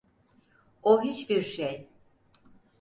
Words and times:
O 0.83 1.01
hiçbir 1.01 1.41
şey. 1.41 1.89